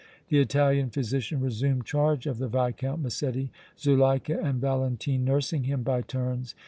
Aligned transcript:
The 0.29 0.39
Italian 0.39 0.89
physician 0.89 1.41
resumed 1.41 1.85
charge 1.85 2.25
of 2.25 2.39
the 2.39 2.47
Viscount 2.47 3.03
Massetti, 3.03 3.51
Zuleika 3.77 4.35
and 4.39 4.59
Valentine 4.59 5.23
nursing 5.23 5.65
him 5.65 5.83
by 5.83 6.01
turns. 6.01 6.55